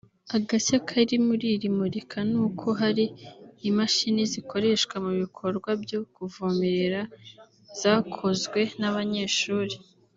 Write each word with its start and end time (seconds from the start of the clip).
Agashya 0.37 0.77
kari 0.87 1.15
muri 1.27 1.45
iri 1.55 1.69
murika 1.77 2.17
ni 2.31 2.37
uko 2.45 2.67
hari 2.81 3.05
imashini 3.69 4.21
zikoreshwa 4.31 4.95
mu 5.05 5.11
bikorwa 5.21 5.69
byo 5.83 5.99
kuvomerera 6.13 7.01
zakozwe 7.81 8.59
n’abanyeshuri 8.79 9.75